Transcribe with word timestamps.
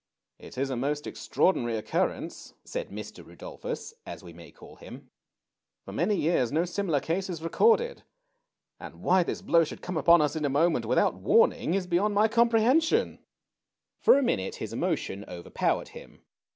It 0.39 0.57
is 0.57 0.71
a 0.71 0.75
most 0.75 1.05
extraordinary 1.05 1.77
occurrence," 1.77 2.55
said 2.65 2.89
Mr. 2.89 3.23
Rudolphus, 3.23 3.93
as 4.03 4.23
we 4.23 4.33
may 4.33 4.49
call 4.49 4.77
him. 4.77 5.11
For 5.85 5.91
many 5.93 6.15
years 6.15 6.51
no 6.51 6.65
similar 6.65 6.99
case 6.99 7.29
is 7.29 7.43
recorded. 7.43 8.01
And 8.79 9.03
why 9.03 9.21
this 9.21 9.43
blow 9.43 9.63
should 9.63 9.83
come 9.83 9.97
upon 9.97 10.19
us 10.19 10.35
in 10.35 10.43
a 10.43 10.49
moment, 10.49 10.87
without 10.87 11.13
warning, 11.13 11.75
is 11.75 11.85
beyond 11.85 12.15
my 12.15 12.27
comprehension.'' 12.27 13.19
230 14.01 14.01
THE 14.01 14.01
CHILDREN'S 14.01 14.01
WONDER 14.01 14.01
BOOK. 14.01 14.01
For 14.01 14.17
a 14.17 14.25
minute 14.25 14.55
his 14.55 14.73
emotion 14.73 15.25
overpowered 15.29 15.87
him. 15.89 16.23